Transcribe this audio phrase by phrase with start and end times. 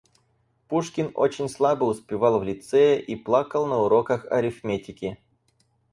[0.67, 5.19] Пушкин очень слабо успевал в Лицее и плакал на уроках арифметики.